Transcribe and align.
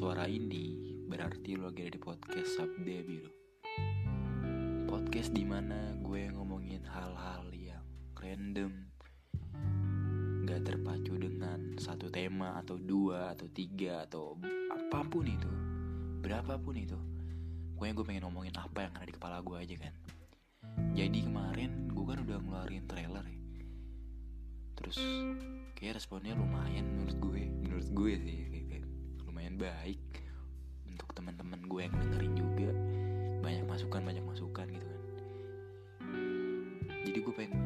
suara 0.00 0.24
ini 0.24 0.96
berarti 1.12 1.60
lo 1.60 1.68
lagi 1.68 1.84
ada 1.84 1.92
di 1.92 2.00
podcast 2.00 2.56
Sabda 2.56 3.04
Biru. 3.04 3.28
Podcast 4.88 5.28
di 5.36 5.44
mana 5.44 5.92
gue 6.00 6.24
ngomongin 6.32 6.88
hal-hal 6.88 7.44
yang 7.52 7.84
random, 8.16 8.72
gak 10.48 10.64
terpacu 10.64 11.20
dengan 11.20 11.76
satu 11.76 12.08
tema 12.08 12.56
atau 12.64 12.80
dua 12.80 13.36
atau 13.36 13.44
tiga 13.52 14.08
atau 14.08 14.40
apa 14.72 15.04
pun 15.04 15.28
itu, 15.28 15.52
berapapun 16.24 16.80
itu. 16.80 16.96
Gue 17.76 17.92
gue 17.92 18.04
pengen 18.08 18.24
ngomongin 18.24 18.56
apa 18.56 18.88
yang 18.88 18.96
ada 18.96 19.04
di 19.04 19.12
kepala 19.12 19.44
gue 19.44 19.56
aja 19.60 19.76
kan. 19.84 19.94
Jadi 20.96 21.28
kemarin 21.28 21.92
gue 21.92 22.04
kan 22.08 22.24
udah 22.24 22.40
ngeluarin 22.40 22.88
trailer 22.88 23.28
ya. 23.28 23.40
Terus 24.80 24.96
kayak 25.76 26.00
responnya 26.00 26.32
lumayan 26.32 26.88
menurut 26.88 27.20
gue, 27.20 27.52
menurut 27.52 27.88
gue 27.92 28.12
sih 28.16 28.49
lumayan 29.40 29.56
baik 29.56 30.04
untuk 30.84 31.16
teman-teman 31.16 31.64
gue 31.64 31.80
yang 31.88 31.96
dengerin 31.96 32.34
juga. 32.36 32.68
Banyak 33.40 33.64
masukan 33.64 34.04
banyak 34.04 34.20
masukan 34.20 34.68
gitu 34.68 34.84
kan. 34.84 35.00
Jadi 37.08 37.18
gue 37.24 37.32
pengen 37.32 37.56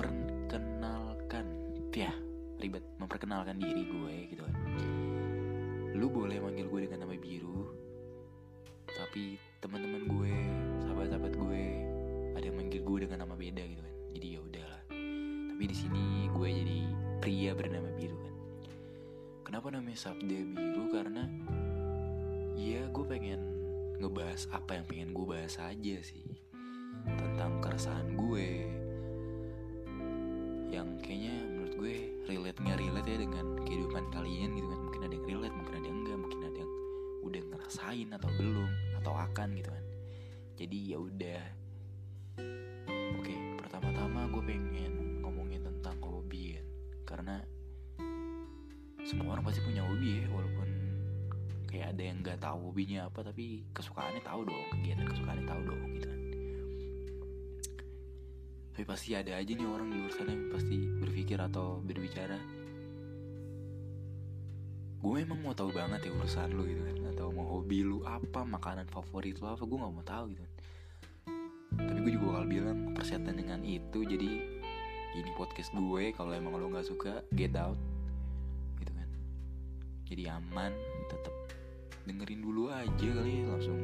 memperkenalkan 0.00 1.44
ya 1.92 2.08
ribet 2.56 2.80
memperkenalkan 2.96 3.60
diri 3.60 3.84
gue 3.84 4.14
gitu 4.32 4.48
kan. 4.48 4.56
Lu 5.92 6.08
boleh 6.08 6.40
manggil 6.40 6.72
gue 6.72 6.88
dengan 6.88 7.04
nama 7.04 7.20
biru 7.20 7.68
tapi 8.88 9.36
teman-teman 9.60 10.08
gue 10.08 10.32
sahabat-sahabat 10.88 11.36
gue 11.36 11.62
ada 12.32 12.48
yang 12.48 12.56
manggil 12.56 12.80
gue 12.80 12.98
dengan 13.04 13.28
nama 13.28 13.36
beda 13.36 13.60
gitu 13.60 13.84
kan. 13.84 13.94
Jadi 14.16 14.26
ya 14.32 14.40
udahlah. 14.40 14.82
Tapi 15.52 15.64
di 15.68 15.76
sini 15.76 16.32
gue 16.32 16.48
jadi 16.48 16.78
pria 17.20 17.52
bernama 17.52 17.92
biru 17.92 18.16
kan 18.24 18.33
kenapa 19.54 19.70
namanya 19.70 20.10
sabda 20.10 20.38
biru? 20.50 20.90
Karena 20.90 21.30
ya 22.58 22.90
gue 22.90 23.04
pengen 23.06 23.38
ngebahas 24.02 24.50
apa 24.50 24.82
yang 24.82 24.86
pengen 24.90 25.14
gue 25.14 25.26
bahas 25.30 25.62
aja 25.62 25.96
sih. 26.02 26.26
Tentang 27.06 27.62
keresahan 27.62 28.18
gue. 28.18 28.50
Yang 30.74 30.88
kayaknya 31.06 31.34
menurut 31.54 31.74
gue 31.78 31.94
relate 32.26 32.58
nggak 32.66 32.78
relate 32.82 33.06
ya 33.06 33.18
dengan 33.22 33.46
kehidupan 33.62 34.04
kalian 34.10 34.58
gitu 34.58 34.66
kan. 34.74 34.80
Mungkin 34.90 35.00
ada 35.06 35.14
yang 35.14 35.26
relate 35.30 35.54
mungkin 35.54 35.74
ada 35.78 35.86
yang 35.86 35.98
enggak 36.02 36.18
mungkin 36.18 36.40
ada 36.42 36.58
yang 36.58 36.72
udah 37.22 37.42
ngerasain 37.54 38.08
atau 38.10 38.30
belum 38.34 38.70
atau 38.98 39.12
akan 39.14 39.48
gitu 39.54 39.70
kan. 39.70 39.84
Jadi 40.58 40.78
ya 40.90 40.98
udah. 40.98 41.42
Oke 43.22 43.34
pertama-tama 43.62 44.26
gue 44.34 44.42
pengen 44.50 45.22
ngomongin 45.22 45.62
tentang 45.62 45.94
hobi 46.02 46.58
ya. 46.58 46.62
Karena 47.06 47.38
semua 49.14 49.38
orang 49.38 49.46
pasti 49.46 49.62
punya 49.62 49.86
hobi 49.86 50.18
ya 50.18 50.26
walaupun 50.26 50.68
kayak 51.70 51.86
ada 51.94 52.02
yang 52.02 52.18
nggak 52.18 52.38
tahu 52.42 52.58
hobinya 52.70 53.06
apa 53.06 53.20
tapi 53.22 53.62
kesukaannya 53.70 54.22
tahu 54.26 54.40
dong 54.42 54.64
kegiatan 54.74 55.06
kesukaannya 55.06 55.46
tahu 55.46 55.60
dong 55.62 55.80
gitu 55.94 56.06
kan. 56.10 56.20
Tapi 58.74 58.84
pasti 58.90 59.14
ada 59.14 59.38
aja 59.38 59.52
nih 59.54 59.68
orang 59.70 59.86
di 59.86 59.96
luar 60.02 60.10
sana 60.10 60.34
yang 60.34 60.50
pasti 60.50 60.76
berpikir 60.98 61.38
atau 61.38 61.78
berbicara 61.78 62.38
gue 65.04 65.20
emang 65.20 65.36
mau 65.44 65.52
tahu 65.52 65.68
banget 65.68 66.08
ya 66.08 66.16
urusan 66.16 66.48
lu 66.56 66.64
gitu 66.64 66.80
kan 66.80 66.96
atau 67.12 67.28
mau 67.30 67.44
hobi 67.44 67.84
lu 67.84 68.02
apa 68.08 68.40
makanan 68.42 68.88
favorit 68.90 69.38
lu 69.38 69.46
apa 69.46 69.62
gue 69.62 69.78
nggak 69.78 69.94
mau 69.94 70.02
tahu 70.02 70.24
gitu 70.34 70.42
kan. 70.42 70.52
Tapi 71.74 71.98
gue 72.02 72.12
juga 72.18 72.26
bakal 72.34 72.44
bilang 72.50 72.78
persetan 72.96 73.36
dengan 73.38 73.60
itu 73.62 74.00
jadi 74.02 74.30
ini 75.14 75.30
podcast 75.38 75.70
gue 75.70 76.10
kalau 76.16 76.34
emang 76.34 76.58
lo 76.58 76.66
nggak 76.72 76.88
suka 76.88 77.22
get 77.38 77.54
out 77.54 77.78
jadi 80.04 80.36
aman 80.36 80.72
tetap 81.08 81.32
dengerin 82.04 82.44
dulu 82.44 82.68
aja 82.68 83.08
kali 83.08 83.40
langsung 83.48 83.80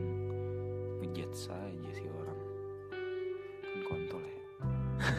ngejat 1.01 1.33
saja 1.33 1.91
sih 1.97 2.09
orang. 2.13 2.41
Kan 3.65 3.81
kontol 3.89 4.21
ya. 4.21 4.41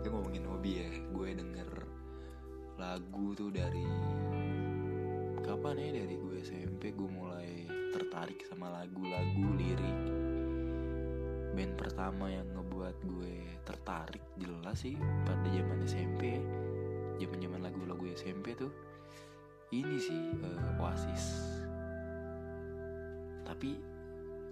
Kita 0.00 0.08
ngomongin 0.08 0.48
hobi 0.48 0.80
ya. 0.80 0.88
Gue 1.12 1.36
denger 1.36 1.68
lagu 2.80 3.36
tuh 3.36 3.52
dari 3.52 3.84
kapan 5.44 5.76
ya 5.76 5.90
dari 6.00 6.14
gue 6.16 6.34
SMP 6.40 6.96
gue 6.96 7.08
mulai 7.08 7.68
tertarik 7.92 8.40
sama 8.48 8.72
lagu-lagu 8.72 9.46
lirik. 9.60 10.00
Band 11.54 11.76
pertama 11.76 12.32
yang 12.32 12.48
ngebuat 12.56 12.96
gue 13.04 13.36
tertarik 13.68 14.24
jelas 14.40 14.80
sih 14.80 14.96
pada 15.28 15.46
zaman 15.52 15.84
SMP 15.84 16.40
ya. 16.40 16.42
Zaman 17.20 17.38
zaman 17.38 17.60
lagu-lagu 17.62 18.04
SMP 18.16 18.56
tuh 18.56 18.72
ini 19.82 19.96
sih 19.98 20.22
uh, 20.38 20.78
Oasis. 20.78 21.24
Tapi 23.42 23.74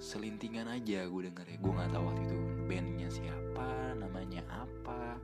selintingan 0.02 0.66
aja 0.66 1.06
gue 1.06 1.22
denger 1.30 1.46
ya. 1.46 1.56
Gue 1.62 1.72
nggak 1.78 1.90
tahu 1.94 2.04
waktu 2.10 2.22
itu 2.26 2.38
bandnya 2.66 3.08
siapa 3.12 3.94
namanya 3.94 4.42
apa 4.50 5.14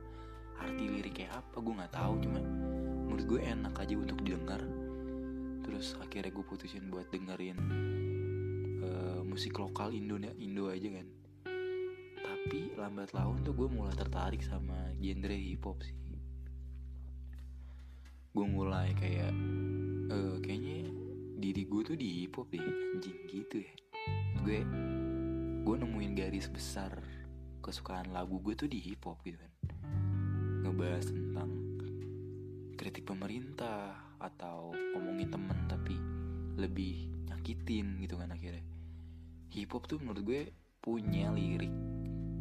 arti 0.59 0.85
liriknya 0.87 1.35
apa 1.35 1.57
gue 1.59 1.73
nggak 1.75 1.91
tahu. 1.91 2.13
Cuma 2.23 2.39
menurut 2.39 3.25
gue 3.27 3.39
enak 3.43 3.75
aja 3.75 3.95
untuk 3.99 4.19
didengar. 4.23 4.63
Terus 5.67 5.99
akhirnya 5.99 6.31
gue 6.31 6.45
putusin 6.47 6.87
buat 6.87 7.11
dengerin 7.11 7.59
uh, 8.81 9.21
musik 9.27 9.59
lokal 9.59 9.91
Indo 9.91 10.15
Indo 10.17 10.71
aja 10.71 10.89
kan. 10.95 11.07
Tapi 12.19 12.73
lambat 12.79 13.11
laun 13.11 13.43
tuh 13.43 13.51
gue 13.51 13.67
mulai 13.67 13.93
tertarik 13.99 14.41
sama 14.41 14.95
genre 14.95 15.35
hip 15.35 15.61
hop 15.67 15.83
sih. 15.83 15.97
Gue 18.29 18.45
mulai 18.45 18.95
kayak 18.95 19.33
uh, 20.09 20.35
kayaknya 20.41 20.89
diri 21.39 21.63
gue 21.63 21.81
tuh 21.85 21.97
di 21.97 22.07
hip 22.25 22.35
hop 22.35 22.51
deh 22.51 22.59
anjing 22.59 23.19
gitu 23.29 23.63
ya. 23.63 23.73
Gue 24.43 24.59
gue 25.63 25.75
nemuin 25.79 26.13
garis 26.17 26.49
besar 26.49 26.99
kesukaan 27.63 28.11
lagu 28.11 28.41
gue 28.41 28.57
tuh 28.57 28.67
di 28.67 28.81
hip 28.81 29.05
hop 29.05 29.21
gitu 29.23 29.37
kan. 29.39 29.53
Ngebahas 30.65 31.05
tentang 31.07 31.49
kritik 32.75 33.07
pemerintah 33.07 33.95
atau 34.19 34.75
ngomongin 34.95 35.31
temen 35.31 35.59
tapi 35.71 35.95
lebih 36.59 37.07
nyakitin 37.31 38.01
gitu 38.03 38.19
kan 38.19 38.33
akhirnya. 38.35 38.65
Hip 39.55 39.71
hop 39.71 39.87
tuh 39.87 40.01
menurut 40.01 40.23
gue 40.25 40.41
punya 40.79 41.31
lirik 41.31 41.71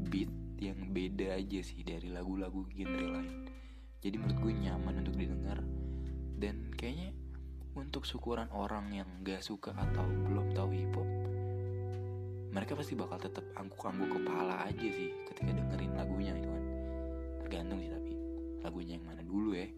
beat 0.08 0.30
yang 0.58 0.90
beda 0.90 1.38
aja 1.38 1.62
sih 1.62 1.86
dari 1.86 2.10
lagu-lagu 2.10 2.66
genre 2.74 3.06
lain. 3.18 3.46
Jadi 3.98 4.14
menurut 4.18 4.38
gue 4.42 4.52
nyaman 4.66 4.94
untuk 5.02 5.14
didengar 5.18 5.58
dan 6.38 6.70
kayaknya 6.78 7.17
untuk 7.78 8.02
syukuran 8.02 8.50
orang 8.50 8.90
yang 8.90 9.08
gak 9.22 9.40
suka 9.40 9.70
atau 9.72 10.02
belum 10.04 10.50
tahu 10.52 10.68
hip 10.74 10.92
hop 10.98 11.08
mereka 12.48 12.72
pasti 12.74 12.96
bakal 12.96 13.20
tetap 13.20 13.44
angguk-angguk 13.54 14.18
kepala 14.18 14.64
aja 14.64 14.88
sih 14.88 15.12
ketika 15.30 15.52
dengerin 15.52 15.92
lagunya 15.92 16.32
itu 16.32 16.48
kan. 16.48 16.64
Tergantung 17.44 17.78
sih 17.84 17.90
tapi 17.92 18.12
lagunya 18.64 18.96
yang 18.96 19.06
mana 19.06 19.22
dulu 19.22 19.52
ya. 19.52 19.68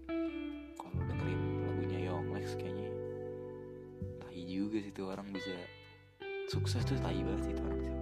Kalau 0.78 1.02
dengerin 1.02 1.40
lagunya 1.66 1.98
Yonglex 2.08 2.54
kayaknya 2.54 2.90
tai 4.22 4.42
juga 4.46 4.78
sih 4.80 4.92
tuh 4.94 5.10
orang 5.10 5.28
bisa 5.34 5.52
sukses 6.46 6.82
tuh 6.86 6.98
tai 7.02 7.18
banget 7.18 7.50
sih 7.50 7.54
tuh 7.58 7.64
orang 7.66 7.80
sih. 7.82 7.94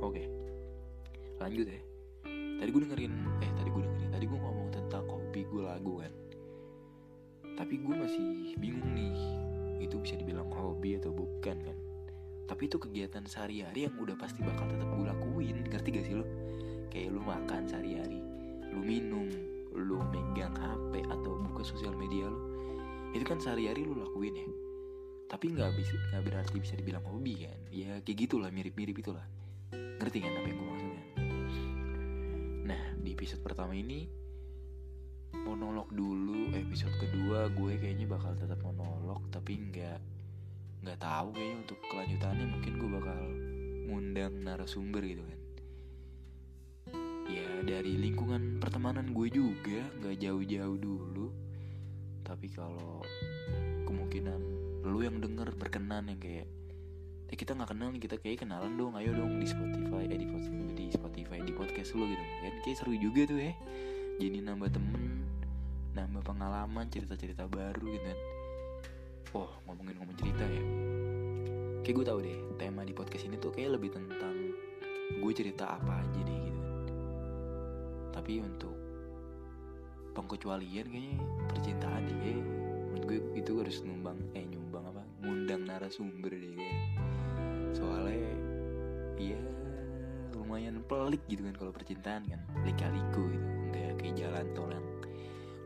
Oke 0.00 0.22
lanjut 1.38 1.66
ya. 1.66 1.80
Tadi 2.58 2.68
gue 2.74 2.82
dengerin 2.88 3.14
eh 3.42 3.50
tadi 3.52 3.68
gue 3.70 3.82
dengerin 3.82 4.10
tadi 4.10 4.24
gue 4.26 4.38
ngomong 4.38 4.57
tapi 7.58 7.82
gue 7.82 7.90
masih 7.90 8.54
bingung 8.62 8.94
nih 8.94 9.18
itu 9.82 9.98
bisa 9.98 10.14
dibilang 10.14 10.46
hobi 10.46 10.94
atau 10.94 11.10
bukan 11.10 11.58
kan? 11.58 11.78
Tapi 12.46 12.70
itu 12.70 12.78
kegiatan 12.78 13.26
sehari-hari 13.26 13.90
yang 13.90 13.94
udah 13.98 14.14
pasti 14.14 14.46
bakal 14.46 14.70
tetap 14.70 14.86
gue 14.94 15.04
lakuin 15.10 15.66
ngerti 15.66 15.88
gak 15.90 16.06
sih 16.06 16.14
lo 16.14 16.24
kayak 16.94 17.10
lu 17.10 17.20
makan 17.20 17.66
sehari-hari 17.66 18.22
lu 18.70 18.80
minum 18.86 19.26
lu 19.74 19.98
megang 20.14 20.54
HP 20.54 21.02
atau 21.10 21.34
buka 21.50 21.66
sosial 21.66 21.98
media 21.98 22.30
lo 22.30 22.38
itu 23.10 23.26
kan 23.26 23.42
sehari-hari 23.42 23.82
lu 23.82 23.98
lakuin 23.98 24.38
ya. 24.38 24.48
Tapi 25.28 25.52
nggak 25.52 25.76
bisa 25.76 25.98
nggak 26.14 26.24
berarti 26.24 26.56
bisa 26.62 26.74
dibilang 26.78 27.04
hobi 27.04 27.42
kan? 27.42 27.58
Ya 27.74 27.98
kayak 28.06 28.28
gitulah 28.28 28.54
mirip-mirip 28.54 28.96
itulah. 29.02 29.26
Ngerti 29.74 30.18
kan 30.22 30.32
apa 30.38 30.46
yang 30.46 30.56
gue 30.56 30.68
maksud 30.70 30.90
kan? 30.94 31.04
Nah 32.70 32.82
di 33.02 33.10
episode 33.12 33.42
pertama 33.42 33.74
ini 33.74 34.08
monolog 35.36 35.88
dulu 35.92 36.52
episode 36.56 36.94
kedua 36.96 37.52
gue 37.52 37.76
kayaknya 37.76 38.08
bakal 38.08 38.32
tetap 38.36 38.60
monolog 38.64 39.20
tapi 39.28 39.60
nggak 39.60 40.00
nggak 40.84 40.98
tahu 41.02 41.28
kayaknya 41.34 41.56
untuk 41.66 41.78
kelanjutannya 41.90 42.46
mungkin 42.48 42.72
gue 42.78 42.90
bakal 42.90 43.20
ngundang 43.88 44.34
narasumber 44.44 45.02
gitu 45.04 45.24
kan. 45.24 45.40
Ya 47.28 47.48
dari 47.64 47.96
lingkungan 48.00 48.56
pertemanan 48.60 49.12
gue 49.12 49.28
juga 49.28 49.80
nggak 50.00 50.16
jauh-jauh 50.16 50.78
dulu 50.80 51.28
tapi 52.24 52.52
kalau 52.52 53.00
kemungkinan 53.88 54.40
lu 54.84 55.00
yang 55.00 55.20
denger 55.20 55.52
berkenan 55.56 56.12
yang 56.12 56.20
kayak 56.20 56.48
eh 57.28 57.36
kita 57.36 57.52
nggak 57.52 57.76
kenal 57.76 57.92
kita 57.92 58.16
kayak 58.16 58.40
kenalan 58.40 58.72
dong 58.80 58.96
ayo 58.96 59.12
dong 59.12 59.36
di 59.36 59.44
Spotify 59.44 60.08
eh 60.08 60.16
di, 60.16 60.28
Spotify 60.88 61.44
di 61.44 61.52
podcast 61.52 61.92
lu 61.92 62.08
gitu 62.08 62.24
kan. 62.24 62.54
Kayak 62.64 62.76
seru 62.80 62.94
juga 62.96 63.28
tuh 63.28 63.40
ya 63.40 63.52
jadi 64.18 64.42
nambah 64.42 64.74
temen 64.74 65.22
nambah 65.94 66.22
pengalaman 66.26 66.86
cerita-cerita 66.90 67.46
baru 67.46 67.86
gitu 67.86 68.02
kan. 68.02 68.18
Oh 69.34 69.50
ngomongin 69.66 69.94
ngomong 69.98 70.18
cerita 70.18 70.42
ya. 70.42 70.62
Kayak 71.86 71.94
gue 71.94 72.04
tau 72.06 72.20
deh 72.22 72.38
tema 72.58 72.82
di 72.82 72.94
podcast 72.94 73.30
ini 73.30 73.38
tuh 73.38 73.54
kayak 73.54 73.78
lebih 73.78 73.94
tentang 73.94 74.54
gue 75.22 75.32
cerita 75.34 75.70
apa 75.70 76.02
aja 76.02 76.20
deh 76.22 76.38
gitu 76.50 76.58
kan. 76.58 76.74
Tapi 78.14 78.32
untuk 78.42 78.74
pengkecualian 80.18 80.86
kayaknya 80.90 81.18
percintaan 81.50 82.02
deh. 82.06 82.18
Kayak 82.18 82.42
menurut 82.90 83.04
gue 83.06 83.18
itu 83.38 83.52
harus 83.58 83.76
numbang 83.86 84.18
eh 84.34 84.46
nyumbang 84.46 84.84
apa? 84.86 85.02
Ngundang 85.22 85.62
narasumber 85.66 86.30
deh 86.34 86.52
kayak. 86.58 86.78
Soalnya 87.74 88.34
iya 89.18 89.38
lumayan 90.34 90.82
pelik 90.86 91.22
gitu 91.30 91.42
kan 91.42 91.54
kalau 91.54 91.70
percintaan 91.74 92.22
kan. 92.26 92.40
Lika-liku 92.66 93.22
gitu 93.34 93.57
kayak 93.98 94.14
jalan 94.14 94.46
tol 94.54 94.70
yang 94.70 94.88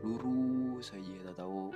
lurus 0.03 0.91
aja 0.91 1.31
tahu 1.37 1.71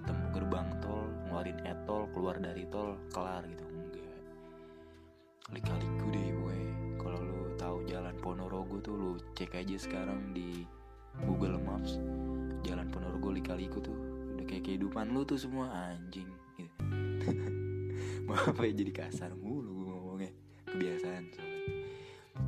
ketemu 0.00 0.26
gerbang 0.32 0.68
tol 0.80 1.04
ngeluarin 1.28 1.58
etol 1.64 2.02
keluar 2.12 2.36
dari 2.40 2.64
tol 2.68 2.96
kelar 3.12 3.42
gitu. 3.46 3.64
Enggak. 3.64 4.20
Lika-liku 5.50 6.06
deh 6.12 6.28
gue 6.30 6.58
kalau 7.00 7.20
lu 7.20 7.40
tahu 7.56 7.76
jalan 7.88 8.16
Ponorogo 8.20 8.76
tuh 8.80 8.94
lu 8.96 9.10
cek 9.36 9.56
aja 9.56 9.76
sekarang 9.76 10.36
di 10.36 10.64
Google 11.24 11.60
Maps. 11.60 11.96
Jalan 12.66 12.92
Ponorogo 12.92 13.32
lika-liku 13.32 13.80
tuh 13.80 13.96
udah 14.36 14.44
kayak 14.44 14.68
kehidupan 14.68 15.12
lu 15.12 15.24
tuh 15.24 15.40
semua 15.40 15.70
anjing. 15.90 16.28
Gitu. 16.58 16.76
maaf 18.28 18.56
ya 18.62 18.70
jadi 18.70 18.92
kasar 18.92 19.32
mulu 19.34 19.70
gue 19.80 19.86
ngomongnya. 19.88 20.32
Kebiasaan 20.68 21.24
soalnya. 21.34 21.62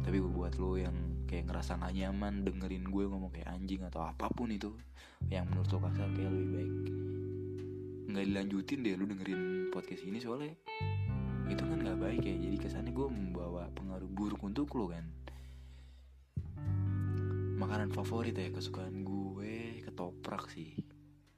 Tapi 0.03 0.17
gue 0.21 0.33
buat 0.33 0.55
lo 0.61 0.79
yang 0.79 1.12
kayak 1.33 1.49
ngerasa 1.49 1.81
gak 1.81 1.97
nyaman 1.97 2.45
dengerin 2.45 2.85
gue 2.85 3.05
ngomong 3.09 3.33
kayak 3.33 3.49
anjing 3.49 3.81
atau 3.89 4.05
apa 4.05 4.29
pun 4.29 4.53
itu 4.53 4.77
yang 5.33 5.49
menurut 5.49 5.73
lo 5.73 5.79
kasar 5.89 6.13
kayak 6.13 6.29
lebih 6.29 6.49
baik 6.53 6.75
nggak 8.13 8.25
dilanjutin 8.29 8.79
deh 8.85 8.95
lu 9.01 9.09
dengerin 9.09 9.73
podcast 9.73 10.05
ini 10.05 10.21
soalnya 10.21 10.53
itu 11.53 11.69
kan 11.69 11.79
nggak 11.85 12.01
baik 12.01 12.23
ya. 12.25 12.37
Jadi 12.41 12.57
kesannya 12.57 12.93
gue 12.97 13.09
membawa 13.13 13.69
pengaruh 13.77 14.09
buruk 14.09 14.41
untuk 14.41 14.73
lo 14.73 14.89
kan. 14.89 15.05
Makanan 17.61 17.93
favorit 17.93 18.35
ya 18.35 18.49
kesukaan 18.49 19.05
gue 19.05 19.85
ketoprak 19.85 20.49
sih. 20.49 20.73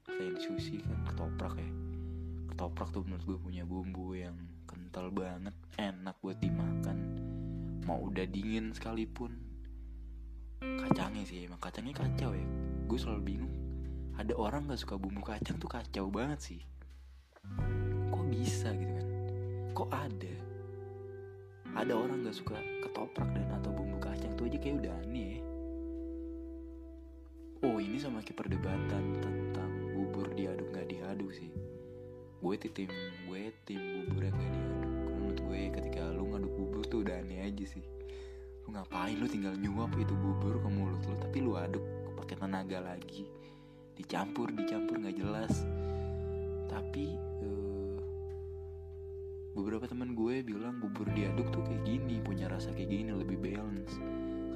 Selain 0.07 0.39
sushi 0.39 0.81
kan 0.87 1.03
ketoprak 1.11 1.59
ya. 1.59 1.71
Ketoprak 2.55 2.95
tuh 2.95 3.03
menurut 3.03 3.25
gue 3.27 3.39
punya 3.43 3.67
bumbu 3.67 4.15
yang 4.15 4.39
kental 4.71 5.11
banget 5.11 5.53
enak 5.83 6.15
buat 6.23 6.39
dimakan. 6.39 6.99
Mau 7.85 8.01
udah 8.09 8.25
dingin 8.31 8.73
sekalipun 8.73 9.44
kacangnya 10.85 11.25
sih 11.27 11.45
emang 11.45 11.61
kacangnya 11.61 11.95
kacau 11.97 12.33
ya. 12.33 12.47
Gue 12.85 12.99
selalu 13.01 13.23
bingung 13.25 13.55
ada 14.15 14.31
orang 14.39 14.71
gak 14.71 14.79
suka 14.79 14.95
bumbu 14.95 15.27
kacang 15.27 15.59
tuh 15.59 15.67
kacau 15.67 16.07
banget 16.07 16.39
sih. 16.39 16.61
Kok 18.15 18.25
bisa 18.31 18.71
gitu 18.71 18.93
kan? 18.95 19.09
Kok 19.75 19.91
ada? 19.91 20.35
Ada 21.75 21.93
orang 21.99 22.23
gak 22.23 22.39
suka 22.39 22.55
ketoprak 22.87 23.27
dan 23.35 23.51
atau 23.59 23.75
bumbu 23.75 23.99
kacang 23.99 24.31
tuh 24.39 24.47
aja 24.47 24.59
kayak 24.63 24.87
udah 24.87 24.93
aneh 25.03 25.27
ya. 25.35 25.41
Oh 27.67 27.83
ini 27.83 27.99
sama 27.99 28.23
kayak 28.23 28.39
perdebatan 28.39 29.19
tentang 29.19 29.71
bubur 29.99 30.31
diaduk 30.39 30.71
gak 30.71 30.87
diaduk 30.87 31.35
sih. 31.35 31.51
Gue 32.39 32.55
tim 32.55 32.87
gue 33.27 33.43
tim 33.67 33.83
bubur 34.07 34.31
yang 34.31 34.37
gak 34.39 34.53
diaduk. 34.55 34.93
Menurut 35.11 35.39
gue 35.43 35.61
ketika 35.75 36.03
lu 36.15 36.25
ngaduk 36.31 36.53
bubur 36.55 36.83
tuh 36.87 37.03
udah 37.03 37.19
aneh 37.19 37.51
aja 37.51 37.67
sih 37.67 37.94
lu 38.65 38.73
ngapain 38.73 39.17
lu 39.21 39.29
tinggal 39.29 39.53
nyuap 39.53 39.93
itu 40.01 40.17
bubur 40.17 40.57
ke 40.57 40.69
mulut 40.73 41.01
lu 41.05 41.15
tapi 41.21 41.45
lu 41.45 41.53
aduk 41.61 41.85
pakai 42.17 42.41
tenaga 42.41 42.81
lagi. 42.81 43.29
Dicampur 43.95 44.49
dicampur 44.49 44.97
nggak 44.97 45.21
jelas. 45.21 45.53
Tapi 46.73 47.13
uh, 47.45 48.01
beberapa 49.53 49.85
teman 49.85 50.17
gue 50.17 50.41
bilang 50.41 50.81
bubur 50.81 51.05
diaduk 51.13 51.53
tuh 51.53 51.61
kayak 51.69 51.85
gini 51.85 52.25
punya 52.25 52.49
rasa 52.49 52.73
kayak 52.73 52.89
gini 52.89 53.13
lebih 53.13 53.37
balance. 53.37 54.01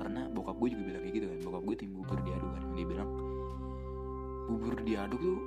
Karena 0.01 0.33
bokap 0.33 0.57
gue 0.57 0.73
juga 0.73 0.83
bilang 0.89 1.03
kayak 1.05 1.15
gitu 1.21 1.27
kan 1.29 1.39
bokap 1.45 1.63
gue 1.69 1.77
tim 1.77 1.91
bubur 1.93 2.19
diaduk 2.25 2.51
kan. 2.57 2.65
Dia 2.73 2.87
bilang 2.89 3.11
bubur 4.49 4.75
diaduk 4.81 5.21
tuh 5.21 5.41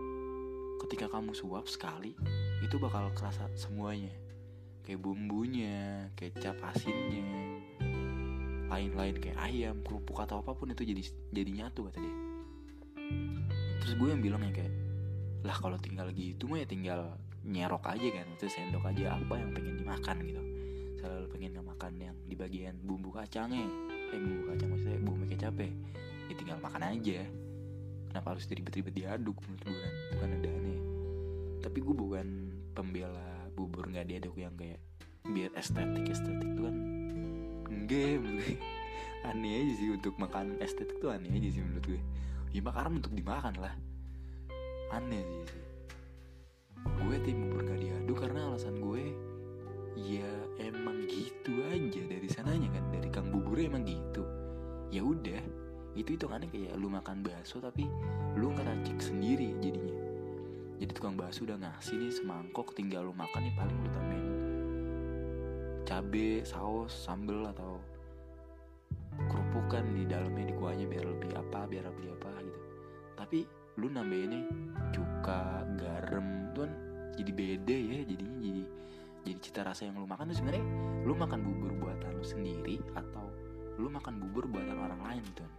ketika 0.86 1.10
kamu 1.10 1.34
suap 1.34 1.66
sekali 1.66 2.14
itu 2.62 2.78
bakal 2.78 3.10
kerasa 3.18 3.50
semuanya. 3.58 4.14
Kayak 4.86 5.02
bumbunya 5.02 6.10
kecap 6.14 6.58
asinnya 6.70 7.51
lain-lain 8.72 9.20
kayak 9.20 9.38
ayam 9.44 9.84
kerupuk 9.84 10.24
atau 10.24 10.40
apa 10.40 10.56
pun 10.56 10.72
itu 10.72 10.88
jadi 10.88 11.04
jadi 11.36 11.52
nyatu 11.52 11.92
kata 11.92 12.00
dia. 12.00 12.16
Terus 13.84 13.94
gue 14.00 14.08
yang 14.08 14.24
bilang 14.24 14.42
ya 14.48 14.52
kayak 14.56 14.74
lah 15.44 15.58
kalau 15.58 15.76
tinggal 15.76 16.08
gitu 16.16 16.48
mah 16.48 16.64
ya 16.64 16.68
tinggal 16.70 17.00
nyerok 17.44 17.84
aja 17.90 18.08
kan 18.14 18.26
itu 18.32 18.46
sendok 18.48 18.86
aja 18.88 19.20
apa 19.20 19.34
yang 19.36 19.52
pengen 19.52 19.76
dimakan 19.76 20.18
gitu. 20.24 20.42
Selalu 21.04 21.28
pengen 21.36 21.52
makan 21.60 21.94
yang 22.00 22.16
di 22.24 22.36
bagian 22.40 22.80
bumbu 22.80 23.12
kacangnya. 23.12 23.68
Eh 24.16 24.20
bumbu 24.22 24.56
kacang 24.56 24.70
maksudnya 24.72 25.00
bumbu 25.04 25.26
kecapnya 25.28 25.68
ya? 26.32 26.34
Tinggal 26.40 26.58
makan 26.64 26.82
aja. 26.96 27.28
Kenapa 28.08 28.28
harus 28.34 28.48
ribet-ribet 28.48 28.96
diaduk 28.96 29.36
menurut 29.44 29.62
gue 29.68 29.76
kan? 29.76 29.94
Itu 30.08 30.16
kan 30.16 30.32
ada 30.32 30.50
aneh 30.50 30.82
tapi 31.62 31.78
gue 31.80 31.96
bukan 31.96 32.28
pembela 32.74 33.48
bubur 33.54 33.86
nggak 33.88 34.10
diaduk 34.10 34.36
yang 34.36 34.52
kayak 34.58 34.82
biar 35.22 35.54
estetik 35.54 36.10
estetik 36.10 36.50
tuh 36.58 36.66
kan 36.68 36.76
enggak 37.72 38.20
menurut 38.20 38.60
aneh 39.32 39.52
aja 39.64 39.74
sih 39.80 39.90
untuk 39.96 40.14
makan 40.20 40.60
estetik 40.60 41.00
tuh 41.00 41.16
aneh 41.16 41.32
aja 41.32 41.48
sih 41.48 41.62
menurut 41.64 41.86
gue. 41.88 42.02
Ya 42.52 42.60
makanan 42.60 43.00
untuk 43.00 43.16
dimakan 43.16 43.56
lah. 43.64 43.74
Aneh 44.92 45.24
sih. 45.24 45.42
Sih 45.56 45.64
gue 46.82 47.16
tim 47.22 47.38
bubur 47.46 47.62
gak 47.62 47.78
diaduk 47.78 48.18
karena 48.18 48.50
alasan 48.50 48.82
gue 48.82 49.14
ya 49.94 50.32
emang 50.58 51.06
gitu 51.06 51.62
aja 51.70 52.02
dari 52.10 52.28
sananya 52.28 52.70
kan. 52.74 52.84
Dari 52.92 53.08
kang 53.14 53.30
buburnya 53.30 53.72
emang 53.72 53.86
gitu. 53.88 54.24
Ya 54.92 55.06
udah 55.06 55.42
itu 55.92 56.16
itu 56.16 56.26
aneh 56.32 56.48
kayak 56.48 56.80
lu 56.80 56.88
makan 56.88 57.20
bakso 57.20 57.60
tapi 57.60 57.88
lu 58.36 58.52
ngeracik 58.52 58.98
sendiri 59.00 59.56
jadinya. 59.60 59.96
Jadi 60.82 60.92
tukang 60.98 61.14
bakso 61.14 61.46
udah 61.46 61.62
ngasih 61.62 61.96
nih 62.00 62.12
semangkok 62.12 62.74
tinggal 62.74 63.06
lu 63.06 63.14
makan 63.14 63.46
nih 63.46 63.54
paling 63.54 63.78
lu 63.78 63.90
tambahin 63.94 64.31
cabe 66.02 66.42
saus 66.42 66.90
sambel 66.90 67.46
atau 67.46 67.78
kerupukan 69.30 69.86
di 69.94 70.10
dalamnya 70.10 70.50
di 70.50 70.54
kuahnya 70.58 70.90
biar 70.90 71.06
lebih 71.06 71.30
apa 71.38 71.70
biar 71.70 71.86
lebih 71.94 72.10
apa 72.18 72.42
gitu. 72.42 72.60
Tapi 73.14 73.40
lu 73.78 73.86
nambahinnya 73.86 74.50
cuka 74.90 75.62
garam 75.78 76.50
tuh 76.58 76.66
kan 76.66 76.74
jadi 77.22 77.32
beda 77.38 77.78
ya 77.78 77.98
jadinya 78.10 78.38
jadi 78.42 78.64
jadi 79.22 79.40
cita 79.46 79.62
rasa 79.62 79.86
yang 79.86 80.02
lu 80.02 80.10
makan. 80.10 80.34
Tuh 80.34 80.42
sebenarnya 80.42 80.66
lu 81.06 81.14
makan 81.14 81.40
bubur 81.46 81.72
buatan 81.78 82.18
lu 82.18 82.26
sendiri 82.26 82.82
atau 82.98 83.30
lu 83.78 83.86
makan 83.94 84.18
bubur 84.26 84.50
buatan 84.50 84.82
orang 84.82 85.02
lain 85.06 85.22
gitu? 85.22 85.46
Kan 85.46 85.54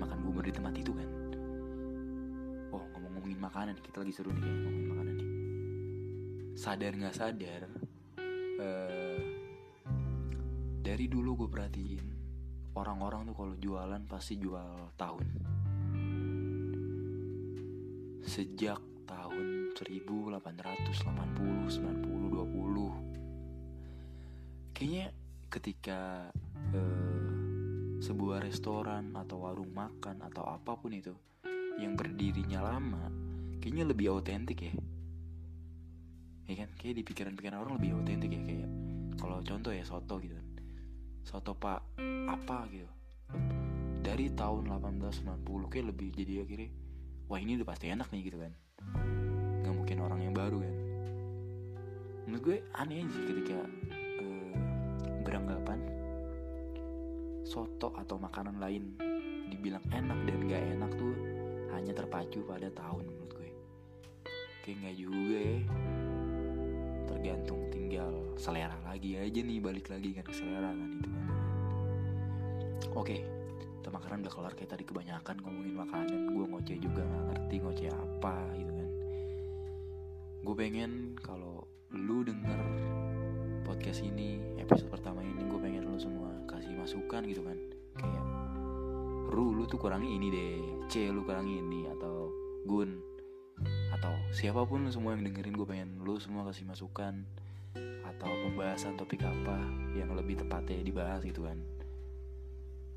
makan 0.00 0.18
bubur 0.24 0.40
di 0.40 0.56
tempat 0.56 0.72
itu 0.72 0.96
kan? 0.96 1.08
Oh 2.72 2.80
ngomong-ngomongin 2.96 3.44
makanan 3.44 3.76
kita 3.84 4.00
lagi 4.00 4.12
seru 4.16 4.32
nih 4.32 4.40
kayak 4.40 4.56
ngomongin 4.64 4.88
makanan 4.88 5.14
nih. 5.20 5.28
Sadar 6.56 6.96
nggak 6.96 7.12
sadar 7.12 7.79
eh 8.60 9.20
dari 10.80 11.06
dulu 11.08 11.44
gue 11.44 11.48
perhatiin 11.48 12.06
orang-orang 12.76 13.32
tuh 13.32 13.36
kalau 13.36 13.54
jualan 13.56 14.02
pasti 14.04 14.36
jual 14.36 14.92
tahun. 15.00 15.26
Sejak 18.20 18.80
tahun 19.08 19.74
1880 19.74 20.36
90 20.92 21.72
90 21.72 22.30
20 22.30 23.10
kayaknya 24.76 25.12
ketika 25.50 26.30
eh, 26.72 27.28
sebuah 28.00 28.40
restoran 28.40 29.12
atau 29.12 29.44
warung 29.44 29.74
makan 29.74 30.24
atau 30.24 30.46
apa 30.46 30.72
pun 30.78 30.94
itu 30.94 31.12
yang 31.76 31.98
berdirinya 31.98 32.64
lama 32.64 33.12
kayaknya 33.60 33.84
lebih 33.92 34.16
autentik 34.16 34.62
ya 34.64 34.72
ya 36.50 36.66
kan? 36.66 36.70
Kayak 36.74 36.94
di 36.98 37.02
pikiran-pikiran 37.06 37.58
orang 37.62 37.78
lebih 37.78 37.94
autentik 37.94 38.30
ya 38.34 38.42
kayak 38.42 38.68
kalau 39.14 39.38
contoh 39.46 39.70
ya 39.70 39.84
soto 39.86 40.18
gitu 40.18 40.34
kan. 40.34 40.46
Soto 41.22 41.54
pak 41.54 41.94
apa 42.26 42.66
gitu. 42.74 42.90
Dari 44.02 44.34
tahun 44.34 44.66
1890 44.82 45.70
kayak 45.70 45.86
lebih 45.94 46.08
jadi 46.10 46.42
akhirnya 46.42 46.70
wah 47.30 47.38
ini 47.38 47.54
udah 47.62 47.68
pasti 47.68 47.86
enak 47.94 48.10
nih 48.10 48.22
gitu 48.26 48.38
kan. 48.42 48.52
Nggak 49.62 49.74
mungkin 49.78 49.96
orang 50.02 50.20
yang 50.26 50.34
baru 50.34 50.58
kan. 50.58 50.74
Menurut 52.26 52.42
gue 52.42 52.56
aneh 52.74 53.06
sih 53.06 53.22
ketika 53.26 53.58
eh, 53.94 54.54
beranggapan 55.22 55.78
soto 57.46 57.94
atau 57.94 58.18
makanan 58.18 58.58
lain 58.58 58.94
dibilang 59.50 59.82
enak 59.90 60.18
dan 60.30 60.38
gak 60.46 60.62
enak 60.78 60.90
tuh 60.94 61.14
hanya 61.74 61.90
terpacu 61.90 62.42
pada 62.46 62.70
tahun 62.70 63.06
menurut 63.06 63.32
gue. 63.34 63.50
Kayak 64.62 64.76
nggak 64.82 64.96
juga 64.98 65.38
ya 65.38 65.58
tergantung 67.10 67.66
tinggal 67.74 68.14
selera 68.38 68.78
lagi 68.86 69.18
aja 69.18 69.40
nih 69.42 69.58
balik 69.58 69.90
lagi 69.90 70.14
kan 70.14 70.22
ke 70.22 70.32
selera 70.32 70.70
kan 70.70 70.88
itu 70.94 71.08
kan. 71.10 71.26
Oke 72.94 73.40
kita 73.80 73.96
makanan 73.96 74.28
udah 74.28 74.32
kelar 74.36 74.52
kayak 74.52 74.70
tadi 74.76 74.84
kebanyakan 74.84 75.40
ngomongin 75.40 75.72
makanan 75.72 76.36
gue 76.36 76.44
ngoceh 76.52 76.76
juga 76.84 77.00
nggak 77.00 77.24
ngerti 77.32 77.54
ngoceh 77.64 77.88
apa 77.88 78.36
gitu 78.60 78.72
kan. 78.76 78.88
Gue 80.44 80.54
pengen 80.54 81.16
kalau 81.16 81.64
lu 81.96 82.20
denger 82.20 82.60
podcast 83.64 84.04
ini 84.04 84.36
episode 84.60 84.92
pertama 84.92 85.24
ini 85.24 85.48
gue 85.48 85.56
pengen 85.56 85.88
lu 85.88 85.96
semua 85.96 86.28
kasih 86.44 86.76
masukan 86.76 87.24
gitu 87.24 87.40
kan. 87.40 87.56
Kayak 87.96 88.24
Ru 89.32 89.56
lu 89.56 89.64
tuh 89.64 89.80
kurangi 89.80 90.12
ini 90.12 90.28
deh 90.28 90.54
C 90.92 91.08
lu 91.08 91.24
kurangi 91.24 91.64
ini 91.64 91.88
atau 91.88 92.28
Gun 92.68 93.09
siapa 94.30 94.62
pun 94.62 94.86
semua 94.94 95.18
yang 95.18 95.26
dengerin 95.26 95.58
gue 95.58 95.66
pengen 95.66 95.90
lu 96.06 96.14
semua 96.22 96.46
kasih 96.46 96.62
masukan 96.62 97.26
atau 98.06 98.30
pembahasan 98.46 98.94
topik 98.94 99.26
apa 99.26 99.58
yang 99.98 100.14
lebih 100.14 100.38
tepatnya 100.38 100.78
dibahas 100.86 101.26
gitu 101.26 101.50
kan. 101.50 101.58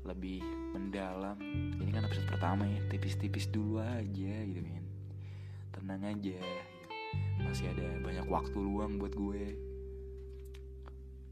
Lebih 0.06 0.46
mendalam. 0.70 1.34
Ini 1.80 1.90
kan 1.90 2.06
episode 2.06 2.30
pertama 2.30 2.70
ya 2.70 2.78
tipis-tipis 2.86 3.50
dulu 3.50 3.82
aja 3.82 4.34
gitu 4.46 4.62
kan 4.62 4.84
tenang 5.74 6.06
aja. 6.06 6.38
Masih 7.42 7.66
ada 7.74 7.98
banyak 7.98 8.26
waktu 8.30 8.54
luang 8.54 9.02
buat 9.02 9.12
gue. 9.18 9.58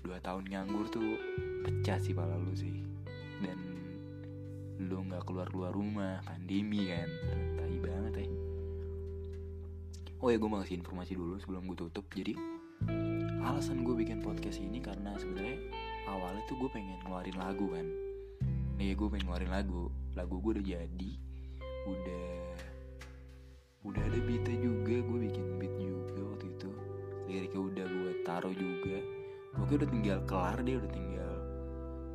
Dua 0.03 0.19
tahun 0.19 0.51
nganggur 0.51 0.91
tuh 0.91 1.15
pecah 1.63 2.03
sih 2.03 2.11
pala 2.11 2.35
lu 2.43 2.53
sih. 2.59 2.83
Dan 3.39 3.59
lu 4.83 4.99
nggak 5.07 5.31
keluar 5.31 5.47
keluar 5.47 5.71
rumah 5.71 6.19
pandemi 6.27 6.91
kan 6.91 7.07
oh 10.23 10.31
ya 10.31 10.39
gue 10.39 10.47
mau 10.47 10.63
kasih 10.63 10.79
informasi 10.79 11.19
dulu 11.19 11.35
sebelum 11.43 11.67
gue 11.67 11.77
tutup. 11.83 12.07
Jadi 12.15 12.39
alasan 13.43 13.83
gue 13.83 13.91
bikin 13.99 14.23
podcast 14.23 14.63
ini 14.63 14.79
karena 14.79 15.19
sebenarnya 15.19 15.59
awalnya 16.07 16.47
tuh 16.47 16.63
gue 16.63 16.71
pengen 16.71 16.95
ngeluarin 17.03 17.35
lagu 17.35 17.67
kan. 17.75 17.87
Nih 18.79 18.95
gue 18.95 19.09
pengen 19.11 19.27
ngeluarin 19.27 19.51
lagu. 19.51 19.91
Lagu 20.15 20.39
gue 20.39 20.63
udah 20.63 20.67
jadi 20.79 21.11
udah 21.91 22.31
udah 23.83 24.03
ada 24.07 24.19
beatnya 24.23 24.57
juga. 24.63 24.95
Gue 25.03 25.19
bikin 25.27 25.47
beat 25.59 25.75
juga 25.83 26.21
waktu 26.31 26.47
itu. 26.55 26.71
Liriknya 27.27 27.61
udah 27.67 27.87
gue 27.91 28.11
taruh 28.23 28.55
juga. 28.55 28.99
Oke 29.59 29.73
udah 29.75 29.89
tinggal 29.91 30.19
kelar 30.31 30.59
deh 30.63 30.79
udah 30.79 30.93
tinggal 30.95 31.35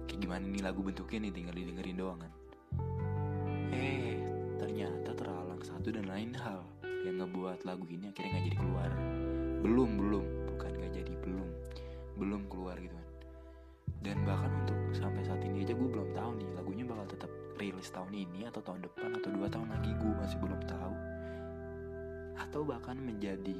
kayak 0.07 0.19
gimana 0.23 0.47
nih 0.47 0.63
lagu 0.63 0.79
bentuknya 0.79 1.27
nih 1.27 1.33
tinggal 1.35 1.53
didengerin 1.59 1.97
doang 1.99 2.19
kan. 2.23 2.31
Eh 3.75 4.15
ternyata 4.55 5.11
terhalang 5.11 5.59
satu 5.59 5.91
dan 5.91 6.07
lain 6.07 6.31
hal 6.39 6.63
yang 7.07 7.23
ngebuat 7.23 7.63
lagu 7.63 7.87
ini 7.87 8.11
akhirnya 8.11 8.29
nggak 8.35 8.45
jadi 8.51 8.57
keluar. 8.59 8.89
Belum 9.63 9.89
belum. 9.95 10.25
Bukan 10.53 10.71
nggak 10.75 10.93
jadi 10.93 11.13
belum. 11.23 11.49
Belum 12.19 12.41
keluar 12.51 12.75
gitu 12.77 12.95
kan. 12.95 13.09
Dan 14.03 14.17
bahkan 14.27 14.51
untuk 14.63 14.79
sampai 14.91 15.23
saat 15.23 15.41
ini 15.41 15.63
aja 15.63 15.73
gue 15.73 15.87
belum 15.87 16.11
tahu 16.11 16.31
nih 16.37 16.49
lagunya 16.53 16.83
bakal 16.83 17.05
tetap 17.07 17.31
rilis 17.57 17.89
tahun 17.89 18.13
ini 18.13 18.45
atau 18.45 18.61
tahun 18.61 18.85
depan 18.85 19.09
atau 19.17 19.29
dua 19.33 19.47
tahun 19.49 19.67
lagi 19.71 19.91
gue 19.95 20.13
masih 20.19 20.37
belum 20.43 20.61
tahu. 20.67 20.95
Atau 22.37 22.61
bahkan 22.67 22.99
menjadi 22.99 23.57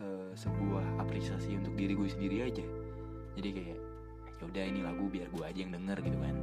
uh, 0.00 0.30
sebuah 0.32 1.02
apresiasi 1.02 1.58
untuk 1.58 1.74
diri 1.74 1.98
gue 1.98 2.08
sendiri 2.08 2.46
aja. 2.46 2.64
Jadi 3.34 3.48
kayak 3.50 3.78
ya 4.40 4.44
udah 4.46 4.64
ini 4.66 4.80
lagu 4.82 5.06
biar 5.06 5.28
gue 5.30 5.44
aja 5.44 5.58
yang 5.58 5.74
denger 5.74 5.98
gitu 6.06 6.18
kan. 6.22 6.36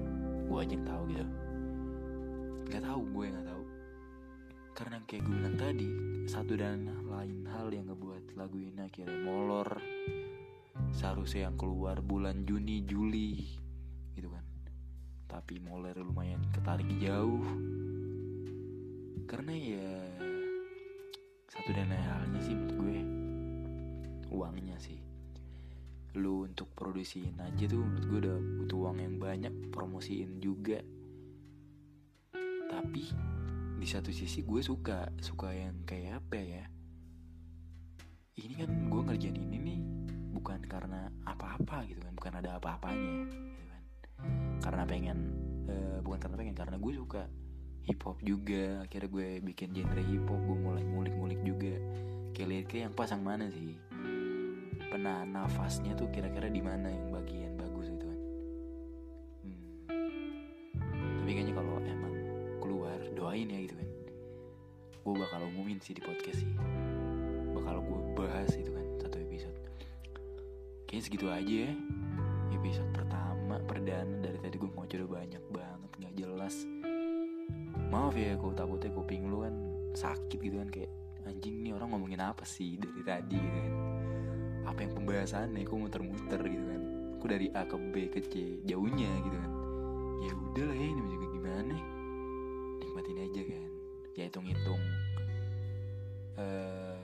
Gue 0.46 0.58
aja 0.60 0.74
yang 0.76 0.88
tahu 0.88 1.04
gitu. 1.10 1.26
Nggak 2.70 2.84
tahu 2.86 3.02
gue 3.02 3.26
nggak 3.34 3.48
tahu 3.50 3.59
karena 4.80 4.96
kayak 5.04 5.28
gue 5.28 5.36
bilang 5.36 5.60
tadi 5.60 5.90
satu 6.24 6.56
dan 6.56 6.88
lain 7.12 7.44
hal 7.52 7.68
yang 7.68 7.92
ngebuat 7.92 8.32
lagu 8.40 8.64
ini 8.64 8.80
akhirnya 8.80 9.20
molor. 9.28 9.76
Seharusnya 10.96 11.52
yang 11.52 11.60
keluar 11.60 12.00
bulan 12.00 12.48
Juni 12.48 12.88
Juli 12.88 13.44
gitu 14.16 14.32
kan. 14.32 14.46
Tapi 15.28 15.60
molor 15.60 16.00
lumayan 16.00 16.48
ketarik 16.56 16.88
jauh. 16.96 17.44
Karena 19.28 19.52
ya 19.52 19.92
satu 21.52 21.76
dan 21.76 21.92
lain 21.92 22.00
halnya 22.00 22.40
sih 22.40 22.56
menurut 22.56 22.80
gue. 22.80 23.00
Uangnya 24.32 24.80
sih. 24.80 25.04
Lu 26.16 26.48
untuk 26.48 26.72
produksiin 26.72 27.36
aja 27.36 27.68
tuh 27.68 27.84
menurut 27.84 28.06
gue 28.08 28.20
udah 28.32 28.38
butuh 28.64 28.78
uang 28.88 28.98
yang 29.04 29.20
banyak 29.20 29.76
promosiin 29.76 30.40
juga. 30.40 30.80
Tapi 32.72 33.04
di 33.80 33.88
satu 33.88 34.12
sisi 34.12 34.44
gue 34.44 34.60
suka 34.60 35.08
suka 35.24 35.56
yang 35.56 35.88
kayak 35.88 36.20
apa 36.20 36.36
ya? 36.36 36.64
Ini 38.36 38.54
kan 38.60 38.70
gue 38.92 39.02
ngerjain 39.08 39.40
ini 39.40 39.58
nih 39.58 39.80
bukan 40.36 40.60
karena 40.68 41.08
apa-apa 41.24 41.88
gitu 41.88 42.04
kan 42.04 42.12
bukan 42.12 42.34
ada 42.44 42.60
apa-apanya 42.60 43.32
gitu 43.32 43.64
kan. 43.72 43.84
Karena 44.60 44.84
pengen 44.84 45.18
uh, 45.72 46.04
bukan 46.04 46.20
karena 46.20 46.36
pengen 46.36 46.56
karena 46.60 46.76
gue 46.76 46.94
suka 47.00 47.24
hip 47.88 48.04
hop 48.04 48.20
juga. 48.20 48.84
Akhirnya 48.84 49.08
gue 49.08 49.28
bikin 49.48 49.72
genre 49.72 50.04
hip 50.04 50.28
hop 50.28 50.42
gue 50.44 50.58
mulai 50.60 50.84
ngulik-ngulik 50.84 51.40
juga. 51.48 51.74
Kayak 52.36 52.48
liriknya 52.52 52.82
yang 52.92 52.96
pasang 53.00 53.24
mana 53.24 53.48
sih? 53.48 53.80
Pernah 54.92 55.24
nafasnya 55.24 55.96
tuh 55.96 56.12
kira-kira 56.12 56.52
di 56.52 56.60
mana 56.60 56.92
yang 56.92 57.16
bagian 57.16 57.49
doain 63.30 63.46
ya 63.46 63.62
gitu 63.62 63.78
kan. 63.78 63.90
Gue 65.06 65.14
bakal 65.22 65.46
umumin 65.54 65.78
sih 65.78 65.94
di 65.94 66.02
podcast 66.02 66.42
sih. 66.42 66.50
Bakal 67.54 67.78
gue 67.86 68.00
bahas 68.18 68.50
itu 68.58 68.74
kan 68.74 68.86
satu 68.98 69.22
episode. 69.22 69.54
Kayaknya 70.90 71.04
segitu 71.06 71.26
aja 71.30 71.56
ya 71.70 71.74
episode 72.58 72.90
pertama 72.90 73.62
perdana 73.70 74.18
dari 74.18 74.42
tadi 74.42 74.58
gue 74.58 74.74
mau 74.74 74.90
banyak 74.90 75.44
banget 75.54 75.92
nggak 76.02 76.14
jelas. 76.18 76.66
Maaf 77.94 78.18
ya 78.18 78.34
kau 78.34 78.50
takutnya 78.50 78.90
kuping 78.98 79.30
lu 79.30 79.46
kan 79.46 79.54
sakit 79.94 80.42
gitu 80.42 80.58
kan 80.66 80.70
kayak 80.74 80.90
anjing 81.30 81.62
nih 81.62 81.78
orang 81.78 81.94
ngomongin 81.94 82.26
apa 82.26 82.42
sih 82.50 82.82
dari 82.82 83.06
tadi? 83.06 83.38
gitu 83.38 83.60
kan. 83.62 83.74
Apa 84.74 84.80
yang 84.90 84.94
pembahasannya? 84.98 85.70
Aku 85.70 85.78
muter-muter 85.78 86.42
gitu 86.50 86.66
kan. 86.66 86.82
Aku 87.22 87.26
dari 87.30 87.54
A 87.54 87.62
ke 87.70 87.78
B 87.78 88.10
ke 88.10 88.26
C 88.26 88.58
jauhnya 88.66 89.14
gitu 89.22 89.38
kan. 89.38 89.52
Ya 90.26 90.34
udah 90.34 90.66
lah 90.66 90.78
ya 90.82 90.88
ini 90.90 91.02
juga 91.14 91.26
gimana 91.30 91.78
nikmatin 93.10 93.26
aja 93.26 93.42
kan 93.42 93.64
ya 94.14 94.24
hitung-hitung. 94.30 94.82
Uh, 96.40 97.02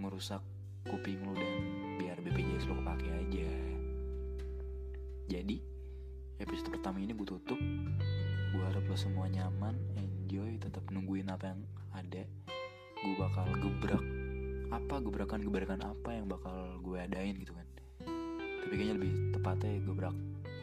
merusak 0.00 0.42
kuping 0.88 1.22
lu 1.22 1.32
dan 1.38 1.54
biar 2.02 2.18
BPJS 2.18 2.66
lu 2.66 2.74
kepake 2.82 3.08
aja. 3.08 3.50
Jadi 5.30 5.62
episode 6.42 6.74
pertama 6.74 6.98
ini 6.98 7.14
gue 7.14 7.28
tutup. 7.28 7.60
Gue 8.50 8.62
harap 8.66 8.82
lo 8.82 8.96
semua 8.98 9.30
nyaman 9.30 9.78
enjoy 9.94 10.58
tetap 10.58 10.82
nungguin 10.90 11.30
apa 11.30 11.54
yang 11.54 11.60
ada. 11.94 12.26
Gue 13.00 13.14
bakal 13.14 13.46
gebrak 13.62 14.04
apa 14.70 14.96
gebrakan-gebrakan 15.02 15.80
apa 15.86 16.10
yang 16.10 16.26
bakal 16.26 16.82
gue 16.82 16.98
adain 16.98 17.38
gitu 17.38 17.54
kan. 17.54 17.66
Tapi 18.66 18.72
kayaknya 18.74 18.94
lebih 18.98 19.12
tepatnya 19.30 19.78
gebrak 19.86 20.16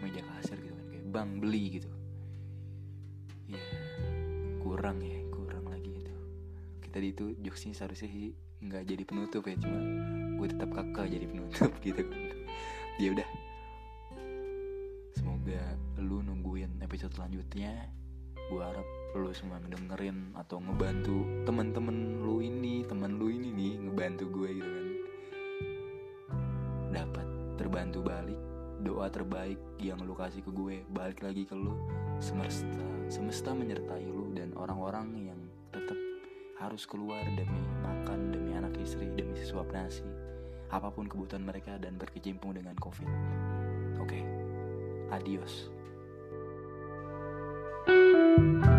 meja 0.03 0.21
kasir 0.21 0.59
gitu 0.61 0.75
kan 0.75 0.85
kayak 0.93 1.05
bang 1.09 1.29
beli 1.41 1.81
gitu 1.81 1.89
kurang 4.87 5.03
ya 5.03 5.19
kurang 5.35 5.67
lagi 5.67 5.99
itu. 5.99 6.15
Kita 6.79 7.03
di 7.03 7.11
itu 7.11 7.35
jokesnya 7.43 7.75
seharusnya 7.75 8.07
sih 8.07 8.31
nggak 8.63 8.87
jadi 8.87 9.03
penutup 9.03 9.43
ya 9.43 9.59
cuma 9.59 9.83
gue 10.39 10.47
tetap 10.47 10.71
kakak 10.71 11.11
jadi 11.11 11.27
penutup 11.27 11.75
gitu 11.91 12.07
kan. 12.07 12.23
Ya 12.95 13.11
udah. 13.11 13.27
Semoga 15.11 15.75
lu 15.99 16.23
nungguin 16.23 16.79
episode 16.79 17.11
selanjutnya. 17.19 17.91
Gue 18.47 18.63
harap 18.63 18.87
lu 19.11 19.27
semua 19.35 19.59
ngedengerin 19.59 20.31
atau 20.39 20.63
ngebantu 20.63 21.19
temen-temen 21.43 22.23
lu 22.23 22.39
ini 22.39 22.87
temen 22.87 23.19
lu 23.19 23.27
ini 23.27 23.51
nih 23.51 23.73
ngebantu 23.83 24.23
gue 24.31 24.49
gitu 24.55 24.69
kan. 24.71 24.87
Dapat 26.95 27.27
terbantu 27.59 28.07
balik 28.07 28.39
doa 28.87 29.11
terbaik 29.11 29.59
yang 29.83 29.99
lu 29.99 30.15
kasih 30.15 30.39
ke 30.39 30.51
gue 30.55 30.87
balik 30.95 31.19
lagi 31.19 31.43
ke 31.43 31.51
lu 31.51 31.75
semesta 32.23 32.79
semesta 33.11 33.51
menyertai 33.51 34.07
lu 34.07 34.31
dan 34.31 34.55
orang-orang 34.55 35.27
yang 35.27 35.39
tetap 35.75 35.99
harus 36.63 36.87
keluar 36.87 37.19
demi 37.35 37.59
makan 37.83 38.31
demi 38.31 38.55
anak 38.55 38.79
istri 38.79 39.11
demi 39.11 39.35
sesuap 39.35 39.67
nasi 39.75 40.07
apa 40.71 40.87
pun 40.87 41.11
kebutuhan 41.11 41.43
mereka 41.43 41.75
dan 41.75 41.99
berkecimpung 41.99 42.55
dengan 42.55 42.79
covid 42.79 43.11
oke 43.99 44.07
okay. 44.07 44.23
adios 45.11 45.67
thank 47.87 48.65
you 48.65 48.76